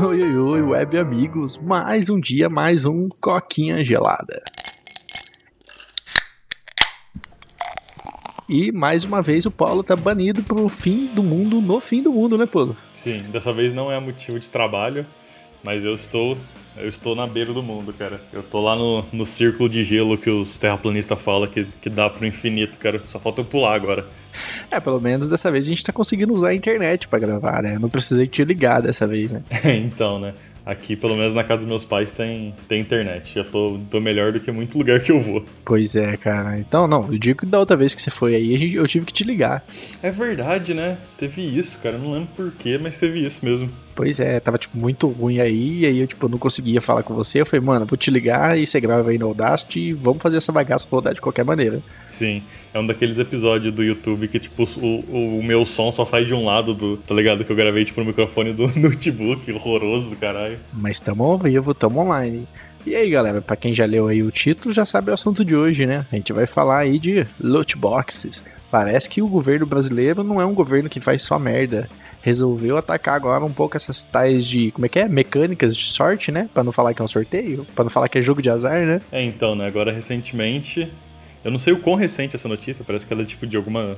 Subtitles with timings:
[0.00, 1.56] Oi, oi, oi, web amigos.
[1.56, 4.40] Mais um dia, mais um Coquinha Gelada.
[8.48, 12.12] E mais uma vez o Paulo tá banido pro fim do mundo no fim do
[12.12, 12.76] mundo, né, Paulo?
[12.94, 15.04] Sim, dessa vez não é motivo de trabalho,
[15.64, 16.36] mas eu estou
[16.76, 18.20] eu estou na beira do mundo, cara.
[18.32, 22.08] Eu tô lá no, no círculo de gelo que os terraplanistas falam que, que dá
[22.08, 23.02] pro infinito, cara.
[23.06, 24.06] Só falta eu pular agora.
[24.70, 27.78] É, pelo menos dessa vez a gente tá conseguindo usar a internet para gravar, né?
[27.78, 29.42] Não precisei te ligar dessa vez, né?
[29.64, 30.34] então, né?
[30.68, 33.36] Aqui, pelo menos na casa dos meus pais, tem, tem internet.
[33.36, 35.42] Já tô, tô melhor do que muito lugar que eu vou.
[35.64, 36.58] Pois é, cara.
[36.58, 39.12] Então, não, eu digo que da outra vez que você foi aí, eu tive que
[39.14, 39.64] te ligar.
[40.02, 40.98] É verdade, né?
[41.16, 41.96] Teve isso, cara.
[41.96, 43.70] Eu não lembro porquê, mas teve isso mesmo.
[43.98, 47.14] Pois é, tava, tipo, muito ruim aí, e aí eu, tipo, não conseguia falar com
[47.14, 47.40] você.
[47.40, 50.36] Eu falei, mano, vou te ligar e você grava aí no Audacity e vamos fazer
[50.36, 51.80] essa bagaça rodar de qualquer maneira.
[52.08, 56.24] Sim, é um daqueles episódios do YouTube que, tipo, o, o meu som só sai
[56.24, 57.44] de um lado do, tá ligado?
[57.44, 60.57] Que eu gravei, tipo, no microfone do notebook, horroroso do caralho.
[60.72, 62.46] Mas tamo ao vivo, tamo online.
[62.86, 65.54] E aí, galera, para quem já leu aí o título, já sabe o assunto de
[65.54, 66.04] hoje, né?
[66.10, 68.42] A gente vai falar aí de loot boxes.
[68.70, 71.88] Parece que o governo brasileiro não é um governo que faz só merda
[72.22, 75.08] resolveu atacar agora um pouco essas tais de, como é que é?
[75.08, 76.48] Mecânicas de sorte, né?
[76.52, 78.84] Para não falar que é um sorteio, para não falar que é jogo de azar,
[78.84, 79.00] né?
[79.10, 79.66] É, então, né?
[79.66, 80.90] Agora recentemente,
[81.44, 83.96] eu não sei o quão recente essa notícia, parece que ela é tipo de alguma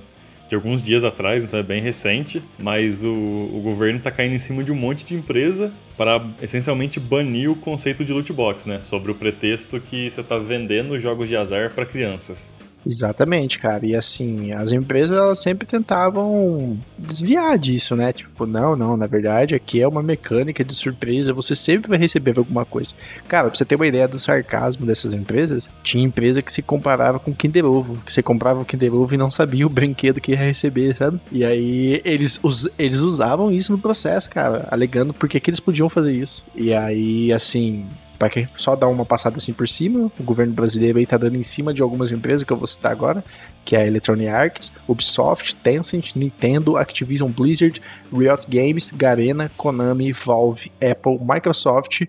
[0.51, 4.39] de alguns dias atrás, então é bem recente, mas o, o governo está caindo em
[4.41, 8.81] cima de um monte de empresa para essencialmente banir o conceito de loot box, né?
[8.83, 12.53] Sobre o pretexto que você está vendendo jogos de azar para crianças.
[12.87, 13.85] Exatamente, cara.
[13.87, 18.13] E assim, as empresas elas sempre tentavam desviar disso, né?
[18.13, 22.39] Tipo, não, não, na verdade aqui é uma mecânica de surpresa, você sempre vai receber
[22.39, 22.95] alguma coisa.
[23.29, 27.19] Cara, pra você ter uma ideia do sarcasmo dessas empresas, tinha empresa que se comparava
[27.19, 30.33] com Kinder Ovo, que você comprava o Kinder Ovo e não sabia o brinquedo que
[30.33, 31.21] ia receber, sabe?
[31.31, 35.89] E aí eles, us, eles usavam isso no processo, cara, alegando porque que eles podiam
[35.89, 36.43] fazer isso.
[36.55, 37.85] E aí, assim,
[38.21, 41.43] para só dar uma passada assim por cima, o governo brasileiro aí tá dando em
[41.43, 43.25] cima de algumas empresas que eu vou citar agora,
[43.65, 47.81] que é a Electronic Arts, Ubisoft, Tencent, Nintendo, Activision Blizzard,
[48.13, 52.03] Riot Games, Garena, Konami, Valve, Apple, Microsoft,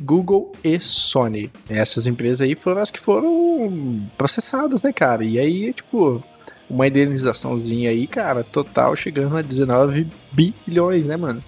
[0.00, 1.52] Google e Sony.
[1.70, 5.24] Essas empresas aí foram as que foram processadas, né, cara?
[5.24, 6.20] E aí, tipo,
[6.68, 11.40] uma indenizaçãozinha aí, cara, total chegando a 19 bilhões, né, mano?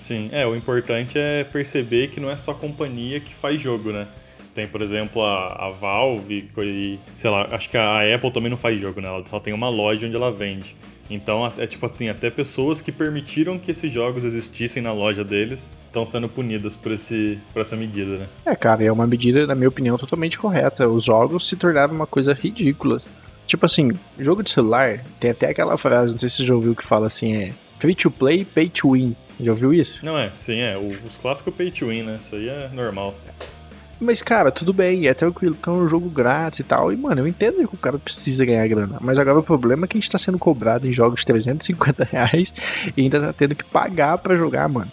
[0.00, 3.92] Sim, é, o importante é perceber que não é só a companhia que faz jogo,
[3.92, 4.08] né?
[4.54, 8.56] Tem, por exemplo, a, a Valve e, sei lá, acho que a Apple também não
[8.56, 9.08] faz jogo, né?
[9.08, 10.74] Ela só tem uma loja onde ela vende.
[11.10, 15.70] Então, é tipo, tem até pessoas que permitiram que esses jogos existissem na loja deles
[15.86, 18.26] estão sendo punidas por, esse, por essa medida, né?
[18.46, 20.88] É, cara, é uma medida, na minha opinião, totalmente correta.
[20.88, 22.98] Os jogos se tornaram uma coisa ridícula.
[23.46, 26.74] Tipo assim, jogo de celular, tem até aquela frase, não sei se você já ouviu,
[26.74, 29.14] que fala assim, é free to play, pay to win.
[29.42, 30.04] Já ouviu isso?
[30.04, 30.76] Não é, sim, é.
[30.76, 32.18] os clássicos pay to win, né?
[32.22, 33.14] Isso aí é normal.
[34.00, 36.90] Mas, cara, tudo bem, é tranquilo, porque é um jogo grátis e tal.
[36.90, 38.96] E, mano, eu entendo que o cara precisa ganhar grana.
[38.98, 42.04] Mas agora o problema é que a gente tá sendo cobrado em jogos de 350
[42.10, 42.54] reais
[42.96, 44.90] e ainda tá tendo que pagar para jogar, mano.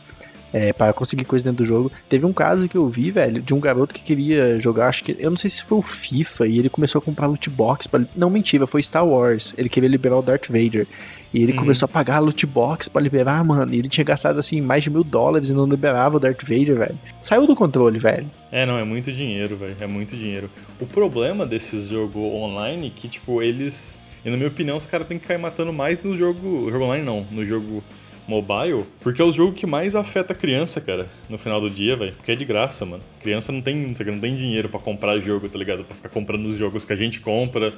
[0.53, 1.91] É, para conseguir coisa dentro do jogo.
[2.07, 5.15] Teve um caso que eu vi, velho, de um garoto que queria jogar, acho que.
[5.19, 7.85] Eu não sei se foi o FIFA, e ele começou a comprar loot box.
[7.85, 9.53] Pra, não, mentira, foi Star Wars.
[9.57, 10.87] Ele queria liberar o Darth Vader.
[11.33, 11.59] E ele uhum.
[11.59, 13.73] começou a pagar loot box pra liberar, mano.
[13.73, 16.77] E ele tinha gastado, assim, mais de mil dólares e não liberava o Darth Vader,
[16.77, 16.99] velho.
[17.19, 18.29] Saiu do controle, velho.
[18.51, 19.75] É, não, é muito dinheiro, velho.
[19.79, 20.49] É muito dinheiro.
[20.79, 23.99] O problema desses jogos online é que, tipo, eles.
[24.25, 26.69] E na minha opinião, os caras têm que cair matando mais no jogo.
[26.71, 27.83] Jogo online não, no jogo
[28.27, 31.95] mobile, porque é o jogo que mais afeta a criança, cara, no final do dia,
[31.95, 32.13] velho.
[32.13, 33.03] Porque é de graça, mano.
[33.21, 35.83] Criança não tem, não tem dinheiro para comprar jogo, tá ligado?
[35.85, 37.73] Pra ficar comprando os jogos que a gente compra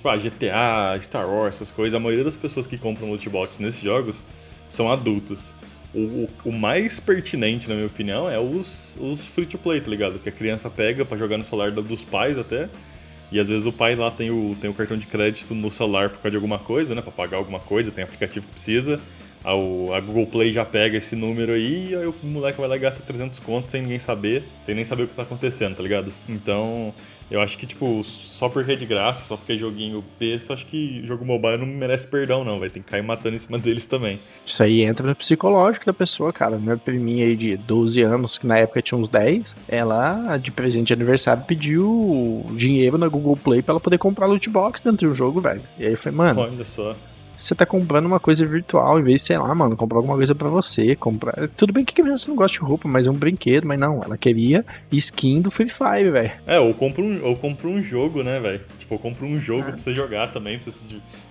[0.00, 3.60] tipo, ah, GTA, Star Wars, essas coisas, a maioria das pessoas que compram loot box
[3.60, 4.22] nesses jogos
[4.68, 5.52] são adultos.
[5.92, 9.90] O, o, o, mais pertinente, na minha opinião, é os, os free to play, tá
[9.90, 10.18] ligado?
[10.18, 12.68] Que a criança pega para jogar no celular dos pais até.
[13.32, 16.08] E às vezes o pai lá tem o, tem o cartão de crédito no celular
[16.10, 17.02] por causa de alguma coisa, né?
[17.02, 19.00] Pra pagar alguma coisa, tem aplicativo que precisa.
[19.44, 22.76] A, a Google Play já pega esse número aí, e aí o moleque vai lá
[22.76, 25.82] e gasta 300 contos sem ninguém saber, sem nem saber o que tá acontecendo, tá
[25.82, 26.12] ligado?
[26.28, 26.92] Então,
[27.30, 30.66] eu acho que, tipo, só porque é de graça, só porque é joguinho besta, acho
[30.66, 32.58] que jogo mobile não merece perdão, não.
[32.58, 34.18] Vai ter que cair matando em cima deles também.
[34.44, 36.58] Isso aí entra no psicológico da pessoa, cara.
[36.58, 40.88] Minha priminha aí de 12 anos, que na época tinha uns 10, ela, de presente
[40.88, 45.06] de aniversário, pediu dinheiro na Google Play pra ela poder comprar loot box dentro de
[45.06, 45.62] um jogo, velho.
[45.78, 46.40] E aí foi, mano.
[46.40, 46.96] Olha só.
[47.40, 50.34] Você tá comprando uma coisa virtual, em vez de, sei lá, mano, comprar alguma coisa
[50.34, 51.48] para você, comprar.
[51.56, 54.16] Tudo bem que criança não gosta de roupa, mas é um brinquedo, mas não, ela
[54.16, 56.32] queria skin do Free Fire, velho.
[56.46, 58.60] É, ou compra um, ou compra um jogo, né, velho?
[58.78, 59.72] Tipo, eu compro um jogo ah.
[59.72, 60.80] pra você jogar também, pra você,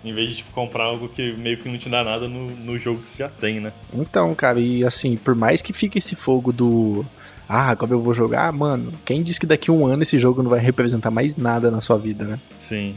[0.03, 2.77] em vez de tipo, comprar algo que meio que não te dá nada no, no
[2.77, 3.71] jogo que você já tem, né?
[3.93, 7.05] Então, cara, e assim, por mais que fique esse fogo do
[7.47, 10.43] ah, como eu vou jogar, mano, quem disse que daqui a um ano esse jogo
[10.43, 12.39] não vai representar mais nada na sua vida, né?
[12.55, 12.95] Sim.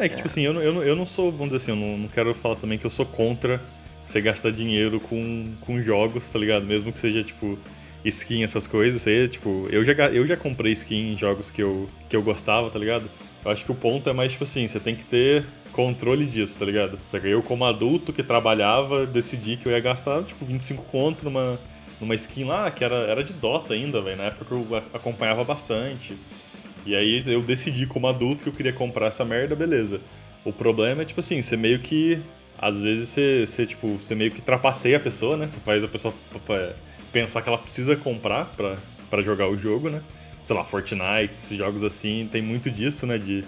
[0.00, 0.30] É que, tipo é.
[0.30, 2.78] assim, eu, eu, eu não sou, vamos dizer assim, eu não, não quero falar também
[2.78, 3.60] que eu sou contra
[4.06, 6.66] você gastar dinheiro com, com jogos, tá ligado?
[6.66, 7.58] Mesmo que seja, tipo,
[8.04, 9.02] skin, essas coisas.
[9.02, 12.70] Você, tipo, eu já, eu já comprei skin em jogos que eu, que eu gostava,
[12.70, 13.04] tá ligado?
[13.44, 16.58] Eu acho que o ponto é mais, tipo assim, você tem que ter controle disso,
[16.58, 16.98] tá ligado?
[17.22, 21.58] Eu, como adulto que trabalhava, decidi que eu ia gastar, tipo, 25 conto numa
[22.00, 24.16] numa skin lá que era, era de Dota ainda, velho.
[24.16, 26.16] Na época eu acompanhava bastante.
[26.88, 30.00] E aí eu decidi como adulto que eu queria comprar essa merda, beleza.
[30.42, 32.18] O problema é, tipo assim, você meio que.
[32.58, 35.46] Às vezes você, você, tipo, você meio que trapaceia a pessoa, né?
[35.46, 36.14] Você faz a pessoa
[37.12, 38.78] pensar que ela precisa comprar pra,
[39.10, 40.00] pra jogar o jogo, né?
[40.42, 43.18] Sei lá, Fortnite, esses jogos assim, tem muito disso, né?
[43.18, 43.44] De,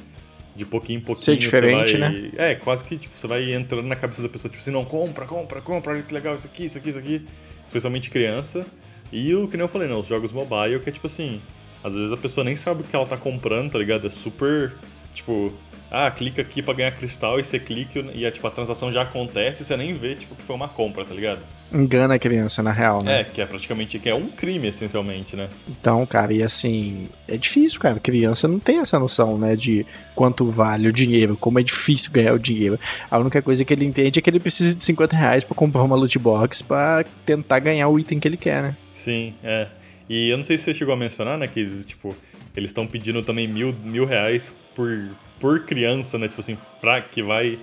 [0.55, 1.25] de pouquinho em pouquinho.
[1.25, 2.33] Ser diferente, vai, né?
[2.37, 5.25] É, quase que tipo, você vai entrando na cabeça da pessoa, tipo assim, não, compra,
[5.25, 7.27] compra, compra, olha que legal isso aqui, isso aqui, isso aqui
[7.65, 8.67] especialmente criança.
[9.11, 9.95] E o que nem eu falei, né?
[9.95, 11.41] Os jogos mobile, que é tipo assim,
[11.83, 14.07] às vezes a pessoa nem sabe o que ela tá comprando, tá ligado?
[14.07, 14.73] É super,
[15.15, 15.53] tipo,
[15.91, 19.03] ah, clica aqui para ganhar cristal e você clica e a, tipo, a transação já
[19.03, 21.41] acontece e você nem vê tipo, que foi uma compra, tá ligado?
[21.73, 23.21] Engana a criança, na real, né?
[23.21, 25.49] É, que é praticamente que é um crime, essencialmente, né?
[25.69, 27.99] Então, cara, e assim, é difícil, cara.
[27.99, 29.85] Criança não tem essa noção, né, de
[30.15, 32.79] quanto vale o dinheiro, como é difícil ganhar o dinheiro.
[33.11, 35.83] A única coisa que ele entende é que ele precisa de 50 reais pra comprar
[35.83, 38.77] uma loot box pra tentar ganhar o item que ele quer, né?
[38.93, 39.67] Sim, é.
[40.11, 42.17] E eu não sei se você chegou a mencionar, né, que, tipo,
[42.57, 45.09] eles estão pedindo também mil, mil reais por
[45.41, 46.29] por criança, né?
[46.29, 47.59] Tipo assim, pra, que vai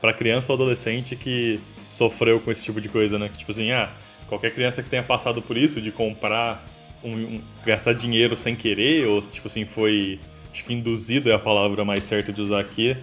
[0.00, 3.30] pra criança ou adolescente que sofreu com esse tipo de coisa, né?
[3.36, 3.90] Tipo assim, ah,
[4.26, 6.66] qualquer criança que tenha passado por isso, de comprar,
[7.04, 10.18] um, um, gastar dinheiro sem querer, ou tipo assim, foi,
[10.50, 12.96] acho que induzido é a palavra mais certa de usar aqui.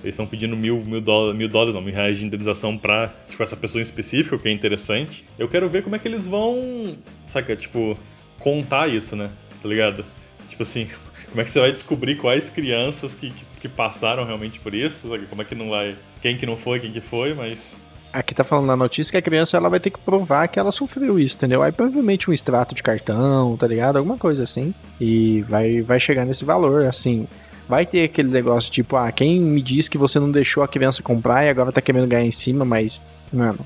[0.00, 3.42] Eles estão pedindo mil, mil, dólares, mil dólares, não, mil reais de indenização pra, tipo,
[3.42, 5.26] essa pessoa em específico, o que é interessante.
[5.36, 6.96] Eu quero ver como é que eles vão,
[7.26, 7.98] saca, tipo,
[8.38, 9.30] contar isso, né?
[9.62, 10.04] Tá ligado?
[10.48, 10.88] Tipo assim,
[11.30, 15.08] como é que você vai descobrir quais crianças que, que, que passaram realmente por isso?
[15.08, 15.26] Sabe?
[15.26, 15.96] Como é que não vai.
[16.20, 17.76] Quem que não foi, quem que foi, mas.
[18.12, 20.72] Aqui tá falando na notícia que a criança ela vai ter que provar que ela
[20.72, 21.62] sofreu isso, entendeu?
[21.62, 23.96] Aí provavelmente um extrato de cartão, tá ligado?
[23.96, 24.74] Alguma coisa assim.
[24.98, 27.28] E vai, vai chegar nesse valor, assim.
[27.68, 31.02] Vai ter aquele negócio tipo, ah, quem me diz que você não deixou a criança
[31.02, 32.98] comprar e agora tá querendo ganhar em cima, mas,
[33.30, 33.58] mano,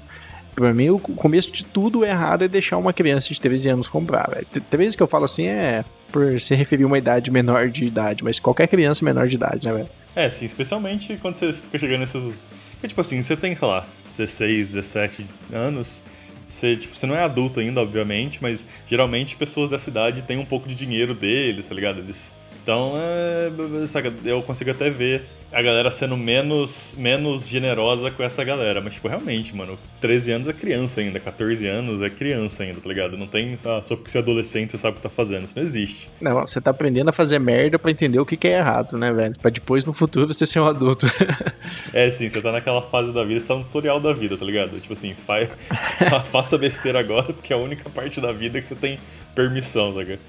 [0.54, 4.28] Pra mim, o começo de tudo errado é deixar uma criança de 13 anos comprar,
[4.30, 4.46] velho.
[4.70, 8.22] 13 que eu falo assim é por se referir a uma idade menor de idade,
[8.22, 9.88] mas qualquer criança menor de idade, né, velho?
[10.14, 12.44] É, sim, especialmente quando você fica chegando nesses.
[12.82, 16.02] É, tipo assim, você tem, sei lá, 16, 17 anos.
[16.46, 20.44] Você, tipo, você não é adulto ainda, obviamente, mas geralmente pessoas dessa idade têm um
[20.44, 22.00] pouco de dinheiro deles, tá ligado?
[22.00, 22.30] Eles
[22.62, 25.22] então, é, saca, eu consigo até ver
[25.52, 28.80] a galera sendo menos, menos generosa com essa galera.
[28.80, 32.88] Mas, tipo, realmente, mano, 13 anos é criança ainda, 14 anos é criança ainda, tá
[32.88, 33.18] ligado?
[33.18, 35.44] Não tem, ah, só porque você é adolescente você sabe o que tá fazendo.
[35.44, 36.08] Isso não existe.
[36.20, 39.12] Não, você tá aprendendo a fazer merda para entender o que, que é errado, né,
[39.12, 39.34] velho?
[39.40, 41.06] Pra depois, no futuro, você ser um adulto.
[41.92, 44.44] é, sim, você tá naquela fase da vida, você tá no tutorial da vida, tá
[44.44, 44.78] ligado?
[44.80, 45.42] Tipo assim, fa
[46.24, 49.00] faça besteira agora, porque é a única parte da vida que você tem
[49.34, 50.20] permissão, tá ligado?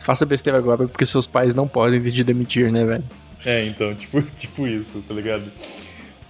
[0.00, 3.04] Faça besteira agora porque seus pais não podem te demitir, né, velho?
[3.44, 5.44] É, então, tipo, tipo isso, tá ligado?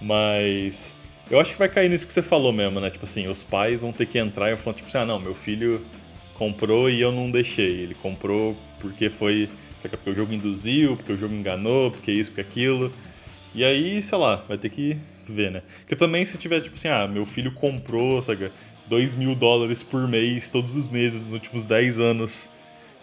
[0.01, 0.93] Mas.
[1.29, 2.89] Eu acho que vai cair nisso que você falou mesmo, né?
[2.89, 5.33] Tipo assim, os pais vão ter que entrar e falar, tipo assim, ah, não, meu
[5.33, 5.81] filho
[6.35, 7.81] comprou e eu não deixei.
[7.81, 9.49] Ele comprou porque foi.
[9.81, 12.91] Porque o jogo induziu, porque o jogo enganou, porque isso, porque aquilo.
[13.53, 15.63] E aí, sei lá, vai ter que ver, né?
[15.79, 18.51] Porque também se tiver, tipo assim, ah, meu filho comprou, sabe,
[18.87, 22.49] 2 mil dólares por mês, todos os meses, nos últimos 10 anos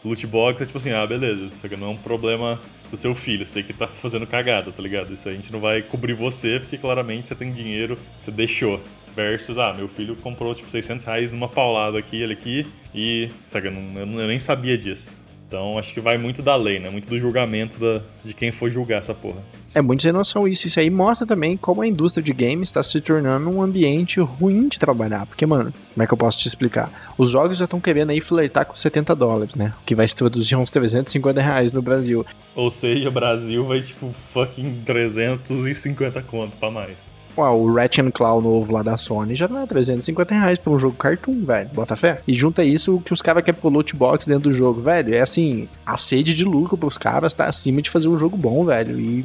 [0.04, 3.14] loot box é tipo assim, ah, beleza, isso aqui não é um problema do seu
[3.14, 5.12] filho, sei que tá fazendo cagada, tá ligado?
[5.12, 8.80] Isso a gente não vai cobrir você, porque claramente você tem dinheiro, você deixou.
[9.16, 13.68] Versus, ah, meu filho comprou tipo 600 reais numa paulada aqui, ele aqui, e, sabe,
[13.68, 15.24] eu, não, eu nem sabia disso.
[15.46, 16.90] Então acho que vai muito da lei, né?
[16.90, 19.42] Muito do julgamento da, de quem for julgar essa porra.
[19.74, 20.68] É muito sem noção isso.
[20.68, 24.68] Isso aí mostra também como a indústria de games está se tornando um ambiente ruim
[24.68, 25.26] de trabalhar.
[25.26, 27.12] Porque, mano, como é que eu posso te explicar?
[27.18, 29.72] Os jogos já estão querendo aí flertar com 70 dólares, né?
[29.84, 32.24] Que vai se traduzir uns 350 reais no Brasil.
[32.54, 37.13] Ou seja, o Brasil vai tipo fucking 350 conto pra mais.
[37.37, 40.97] Ué, o Ratchet Claw novo lá da Sony já é 350 reais pra um jogo
[40.97, 41.69] cartoon, velho.
[41.73, 42.21] Bota fé.
[42.29, 45.14] E junta isso que os caras querem pro loot box dentro do jogo, velho.
[45.14, 48.64] É assim, a sede de lucro pros caras tá acima de fazer um jogo bom,
[48.64, 48.99] velho.
[48.99, 49.25] E,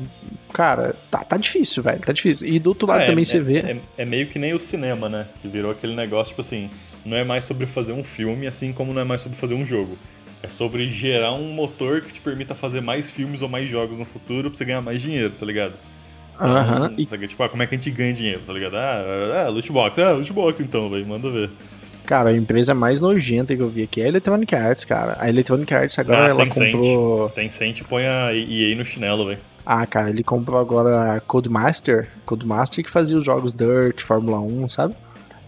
[0.52, 2.00] cara, tá, tá difícil, velho.
[2.00, 2.48] Tá difícil.
[2.48, 3.60] E do outro lado É, também é, você vê.
[3.60, 5.28] É, é meio que nem o cinema, né?
[5.42, 6.68] Que virou aquele negócio, tipo assim,
[7.06, 9.66] não é mais sobre fazer um filme, assim como não é mais sobre fazer um
[9.66, 9.96] jogo.
[10.42, 14.06] É sobre gerar um motor que te permita fazer mais filmes ou mais jogos no
[14.06, 15.74] futuro pra você ganhar mais dinheiro, tá ligado?
[16.40, 16.94] Aham.
[16.98, 17.30] Então, tá ligado?
[17.30, 18.76] Tipo, ah, como é que a gente ganha dinheiro, tá ligado?
[18.76, 20.00] Ah, ah loot box.
[20.00, 21.50] Ah, loot box então, velho, manda ver.
[22.06, 25.16] Cara, a empresa mais nojenta que eu vi aqui é a Electronic Arts, cara.
[25.20, 26.72] A Electronic Arts agora ah, ela Tencent.
[26.72, 27.30] comprou.
[27.30, 29.40] Tencent põe a EA no chinelo, velho.
[29.66, 32.08] Ah, cara, ele comprou agora a Codemaster.
[32.26, 34.96] Codemaster que fazia os jogos Dirt, Fórmula 1, sabe?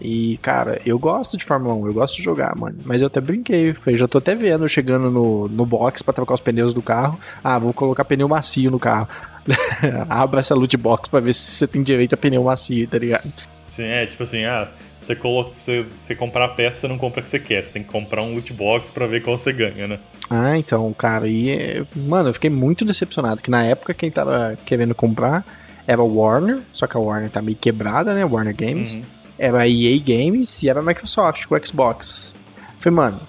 [0.00, 2.76] E, cara, eu gosto de Fórmula 1, eu gosto de jogar, mano.
[2.84, 6.34] Mas eu até brinquei, eu já tô até vendo chegando no, no box pra trocar
[6.34, 7.18] os pneus do carro.
[7.42, 9.08] Ah, vou colocar pneu macio no carro.
[10.08, 13.30] Abra essa loot box pra ver se você tem direito a pneu macio, tá ligado?
[13.66, 14.68] Sim, é tipo assim, ah,
[15.00, 17.62] você, coloca, você, você comprar a peça, você não compra o que você quer.
[17.62, 19.98] Você tem que comprar um loot box pra ver qual você ganha, né?
[20.30, 21.84] Ah, então, cara, e.
[21.94, 25.44] Mano, eu fiquei muito decepcionado, que na época quem tava querendo comprar
[25.86, 28.24] era a Warner, só que a Warner tá meio quebrada, né?
[28.24, 28.94] Warner Games.
[28.94, 29.02] Uhum.
[29.38, 32.32] Era a EA Games e era a Microsoft com o Xbox.
[32.78, 33.20] Falei, mano,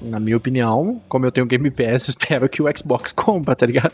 [0.00, 3.92] na minha opinião, como eu tenho Game Pass, espero que o Xbox compra, tá ligado?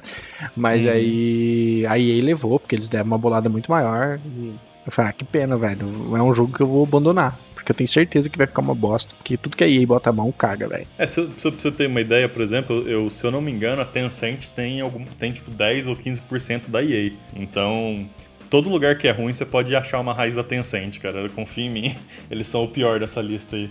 [0.57, 0.91] Mas Uhum.
[0.91, 4.19] aí a EA levou, porque eles deram uma bolada muito maior.
[4.25, 4.55] E
[4.87, 5.81] eu falei, ah, que pena, velho.
[6.17, 7.37] É um jogo que eu vou abandonar.
[7.55, 9.15] Porque eu tenho certeza que vai ficar uma bosta.
[9.17, 10.87] Porque tudo que a EA bota a mão, caga, velho.
[10.99, 13.81] É, se, se, você ter uma ideia, por exemplo, eu, se eu não me engano,
[13.81, 17.11] a Tencent tem, algum, tem tipo 10 ou 15% da EA.
[17.35, 18.07] Então,
[18.51, 21.27] todo lugar que é ruim, você pode achar uma raiz da Tencent, cara.
[21.31, 21.97] Confia em mim,
[22.31, 23.71] eles são o pior dessa lista aí.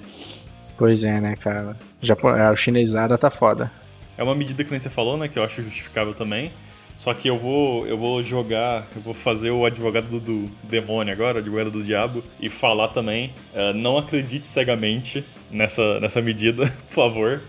[0.78, 1.78] Pois é, né, cara.
[2.02, 2.28] Japo...
[2.28, 3.72] A chinesada tá foda.
[4.18, 6.52] É uma medida que nem você falou, né, que eu acho justificável também.
[6.98, 11.12] Só que eu vou, eu vou jogar, eu vou fazer o advogado do, do demônio
[11.12, 16.68] agora, o advogado do diabo, e falar também, eh, não acredite cegamente nessa, nessa medida,
[16.88, 17.42] por favor.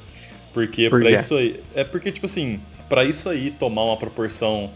[0.53, 1.17] Porque Por pra quê?
[1.17, 1.61] isso aí.
[1.75, 4.71] É porque, tipo assim, pra isso aí tomar uma proporção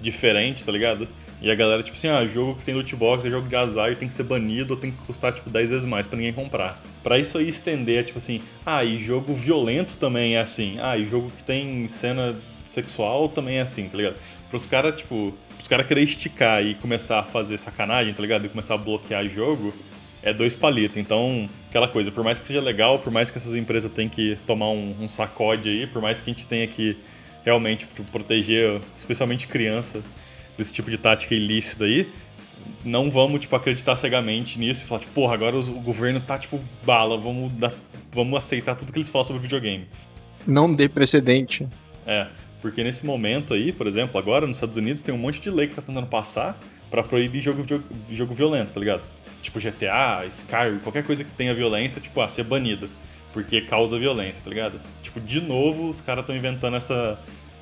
[0.00, 1.08] diferente, tá ligado?
[1.40, 3.92] E a galera, tipo assim, ah, jogo que tem loot box é jogo de azar
[3.92, 6.32] e tem que ser banido ou tem que custar, tipo, 10 vezes mais pra ninguém
[6.32, 6.82] comprar.
[7.02, 10.78] Pra isso aí estender, tipo assim, ah, e jogo violento também é assim.
[10.82, 12.34] Ah, e jogo que tem cena
[12.70, 14.16] sexual também é assim, tá ligado?
[14.50, 18.44] Pros caras, tipo, pros caras querer esticar e começar a fazer sacanagem, tá ligado?
[18.44, 19.72] E começar a bloquear jogo,
[20.24, 20.96] é dois palitos.
[20.96, 24.36] Então, aquela coisa, por mais que seja legal, por mais que essas empresas tenham que
[24.44, 26.96] tomar um, um sacode aí, por mais que a gente tenha que
[27.44, 30.02] realmente pro- proteger, especialmente criança,
[30.58, 32.06] desse tipo de tática ilícita aí,
[32.84, 36.60] não vamos, tipo, acreditar cegamente nisso e falar, tipo, porra, agora o governo tá, tipo,
[36.84, 37.72] bala, vamos, dar,
[38.12, 39.86] vamos aceitar tudo que eles falam sobre videogame.
[40.46, 41.66] Não dê precedente.
[42.06, 42.26] É,
[42.60, 45.68] porque nesse momento aí, por exemplo, agora nos Estados Unidos tem um monte de lei
[45.68, 46.58] que tá tentando passar
[46.90, 49.02] pra proibir jogo, jogo, jogo violento, tá ligado?
[49.42, 52.88] Tipo GTA, Skyrim, qualquer coisa que tenha violência, tipo, ah, ser banido.
[53.32, 54.80] Porque causa violência, tá ligado?
[55.02, 57.18] Tipo, de novo, os caras estão inventando essa,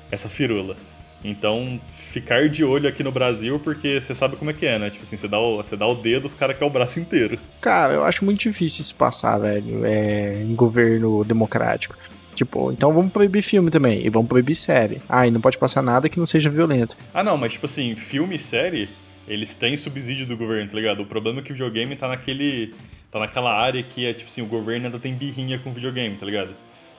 [0.09, 0.75] essa firula.
[1.23, 4.89] Então, ficar de olho aqui no Brasil, porque você sabe como é que é, né?
[4.89, 7.37] Tipo assim, você dá o, você dá o dedo, os caras querem o braço inteiro.
[7.59, 11.95] Cara, eu acho muito difícil isso passar, velho, é, em governo democrático.
[12.35, 15.01] Tipo, então vamos proibir filme também, e vamos proibir série.
[15.09, 16.95] Ah, e não pode passar nada que não seja violento.
[17.11, 18.87] Ah, não, mas tipo assim, filme e série,
[19.27, 21.01] eles têm subsídio do governo, tá ligado?
[21.01, 22.75] O problema é que o videogame tá naquele.
[23.11, 26.15] tá naquela área que é, tipo assim, o governo ainda tem birrinha com o videogame,
[26.15, 26.55] tá ligado?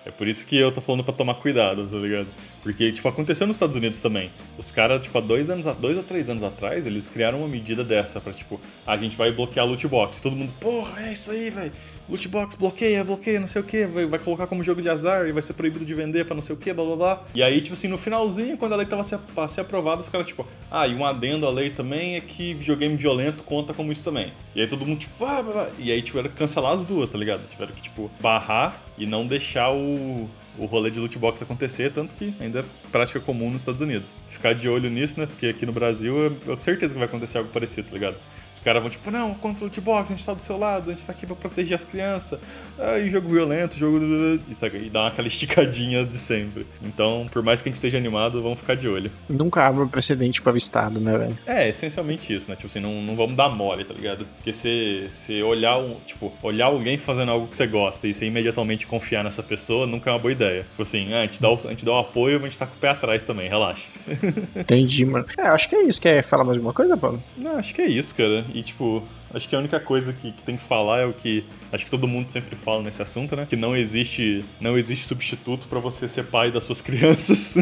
[0.08, 2.26] É por isso que eu tô falando pra tomar cuidado, tá ligado?
[2.62, 4.30] Porque, tipo, aconteceu nos Estados Unidos também.
[4.56, 7.84] Os caras, tipo, há dois anos, dois ou três anos atrás, eles criaram uma medida
[7.84, 10.18] dessa pra, tipo, a gente vai bloquear loot box.
[10.22, 11.72] Todo mundo, porra, é isso aí, velho.
[12.08, 15.26] Loot box bloqueia, bloqueia, não sei o que, vai, vai colocar como jogo de azar
[15.26, 17.24] e vai ser proibido de vender pra não sei o que, blá blá blá.
[17.34, 20.26] E aí, tipo assim, no finalzinho, quando a lei tava pra ser aprovada, os caras,
[20.26, 24.02] tipo, ah, e um adendo à lei também é que videogame violento conta como isso
[24.02, 24.32] também.
[24.54, 25.70] E aí todo mundo, tipo, ah, blá, blá.
[25.78, 27.46] e aí tiveram que cancelar as duas, tá ligado?
[27.48, 32.14] Tiveram que, tipo, barrar e não deixar o, o rolê de loot box acontecer, tanto
[32.14, 34.08] que ainda é prática comum nos Estados Unidos.
[34.28, 35.26] Ficar de olho nisso, né?
[35.26, 38.16] Porque aqui no Brasil eu tenho certeza que vai acontecer algo parecido, tá ligado?
[38.58, 40.90] Os caras vão tipo, não, contra o loot box, a gente tá do seu lado,
[40.90, 42.40] a gente tá aqui pra proteger as crianças.
[42.76, 44.00] Aí jogo violento, jogo.
[44.48, 46.66] E, sabe, e dá aquela esticadinha de sempre.
[46.82, 49.12] Então, por mais que a gente esteja animado, vamos ficar de olho.
[49.28, 51.38] Nunca abre um precedente para o Estado, né, velho?
[51.46, 52.56] É, essencialmente isso, né?
[52.56, 54.26] Tipo assim, não, não vamos dar mole, tá ligado?
[54.36, 58.26] Porque você você olhar um, tipo, olhar alguém fazendo algo que você gosta e você
[58.26, 60.62] imediatamente confiar nessa pessoa nunca é uma boa ideia.
[60.62, 62.58] Tipo assim, ah, a gente dá o, a gente dá o apoio, mas a gente
[62.58, 63.86] tá com o pé atrás também, relaxa.
[64.56, 65.24] Entendi, mano.
[65.38, 66.00] É, acho que é isso.
[66.00, 67.22] Quer falar mais alguma coisa, Paulo?
[67.36, 68.44] Não, acho que é isso, cara.
[68.54, 69.02] E tipo,
[69.32, 71.90] Acho que a única coisa que, que tem que falar é o que acho que
[71.90, 73.46] todo mundo sempre fala nesse assunto, né?
[73.48, 77.56] Que não existe, não existe substituto para você ser pai das suas crianças.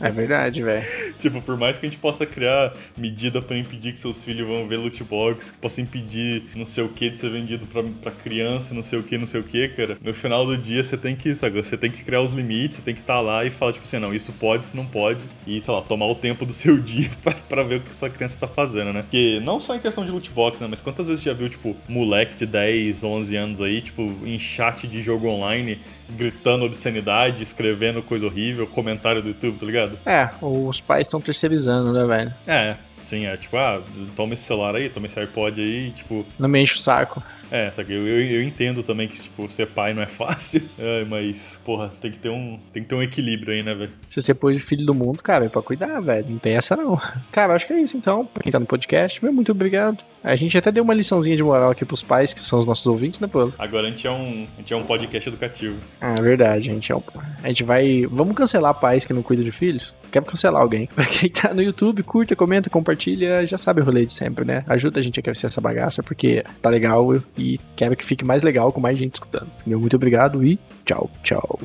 [0.00, 0.86] É verdade, velho.
[1.18, 4.68] tipo, por mais que a gente possa criar medida para impedir que seus filhos vão
[4.68, 8.74] ver loot box, que possa impedir não sei o que de ser vendido para criança,
[8.74, 9.98] não sei o que, não sei o que, cara.
[10.02, 12.82] No final do dia você tem que, sabe, você tem que criar os limites, você
[12.82, 15.20] tem que estar tá lá e falar tipo assim, não, isso pode, isso não pode
[15.46, 17.10] e, sei lá, tomar o tempo do seu dia
[17.48, 19.02] para ver o que sua criança tá fazendo, né?
[19.02, 21.76] Porque não só em questão de loot box, né, mas quantas vezes já viu tipo
[21.88, 25.78] moleque de 10, 11 anos aí, tipo, em chat de jogo online
[26.10, 29.98] gritando obscenidade, escrevendo coisa horrível, comentário do YouTube, tá ligado?
[30.04, 32.32] É, os pais estão terceirizando, né, velho?
[32.46, 33.80] É, sim, é tipo, ah,
[34.14, 36.26] toma esse celular aí, toma esse AirPod aí, tipo.
[36.38, 37.22] Não me enche o saco.
[37.52, 40.62] É, só que eu, eu, eu, entendo também que, tipo, ser pai não é fácil.
[40.78, 43.90] É, mas, porra, tem que ter um, tem que ter um equilíbrio aí, né, velho?
[44.08, 46.26] Se você pôs filho do mundo, cara, é pra cuidar, velho.
[46.28, 47.00] Não tem essa, não.
[47.30, 48.24] Cara, acho que é isso, então.
[48.24, 50.02] Pra quem tá no podcast, meu, muito obrigado.
[50.24, 52.86] A gente até deu uma liçãozinha de moral aqui pros pais, que são os nossos
[52.86, 53.52] ouvintes, né, Paulo?
[53.58, 55.76] Agora a gente é um, a gente é um podcast educativo.
[56.00, 57.02] Ah, verdade, a gente é um...
[57.42, 58.06] A gente vai...
[58.10, 59.94] Vamos cancelar pais que não cuidam de filhos?
[60.10, 60.86] Quer cancelar alguém.
[60.94, 64.64] Pra quem tá no YouTube, curta, comenta, compartilha, já sabe o rolê de sempre, né?
[64.66, 67.41] Ajuda a gente a crescer essa bagaça, porque tá legal e
[67.76, 69.48] quero que fique mais legal com mais gente escutando.
[69.66, 71.60] Meu muito obrigado e tchau, tchau.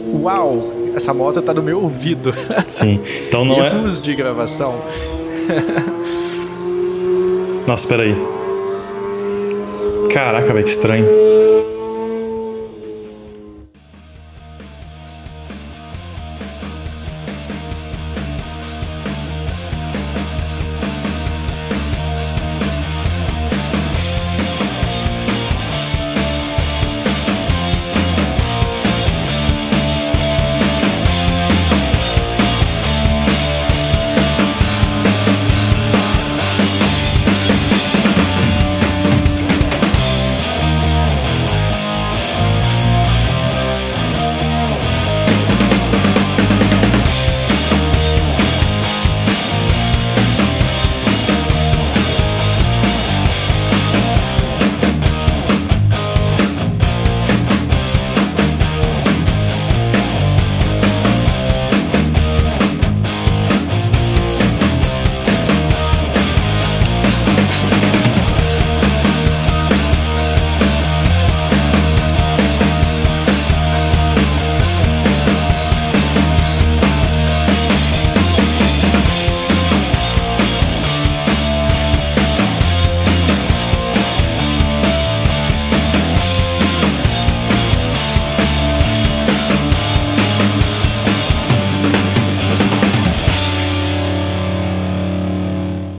[0.00, 0.54] Uau,
[0.94, 2.32] essa moto tá no meu ouvido.
[2.66, 3.68] Sim, então não é.
[3.68, 4.80] Erros de gravação.
[7.66, 8.14] Nossa, peraí.
[10.12, 11.06] Caraca, velho, que estranho.